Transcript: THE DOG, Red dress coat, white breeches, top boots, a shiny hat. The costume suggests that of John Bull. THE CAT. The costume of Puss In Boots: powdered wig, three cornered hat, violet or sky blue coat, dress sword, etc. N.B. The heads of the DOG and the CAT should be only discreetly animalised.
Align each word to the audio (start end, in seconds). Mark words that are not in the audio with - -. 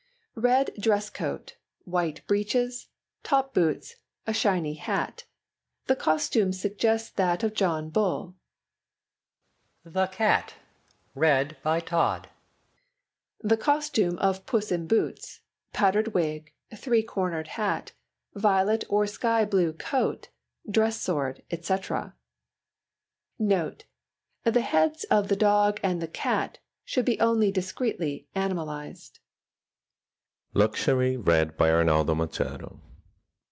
THE 0.33 0.39
DOG, 0.41 0.45
Red 0.45 0.71
dress 0.79 1.09
coat, 1.09 1.55
white 1.83 2.25
breeches, 2.25 2.87
top 3.21 3.53
boots, 3.53 3.97
a 4.25 4.33
shiny 4.33 4.73
hat. 4.75 5.25
The 5.85 5.95
costume 5.95 6.51
suggests 6.53 7.11
that 7.11 7.43
of 7.43 7.53
John 7.53 7.89
Bull. 7.89 8.35
THE 9.83 10.07
CAT. 10.07 10.55
The 11.13 12.31
costume 13.59 14.17
of 14.17 14.45
Puss 14.47 14.71
In 14.71 14.87
Boots: 14.87 15.41
powdered 15.73 16.13
wig, 16.15 16.53
three 16.75 17.03
cornered 17.03 17.47
hat, 17.49 17.91
violet 18.33 18.85
or 18.89 19.05
sky 19.05 19.45
blue 19.45 19.73
coat, 19.73 20.29
dress 20.67 20.99
sword, 20.99 21.43
etc. 21.51 22.15
N.B. 23.39 23.83
The 24.49 24.61
heads 24.61 25.03
of 25.03 25.27
the 25.27 25.35
DOG 25.35 25.81
and 25.83 26.01
the 26.01 26.07
CAT 26.07 26.57
should 26.85 27.05
be 27.05 27.19
only 27.19 27.51
discreetly 27.51 28.27
animalised. 28.33 29.19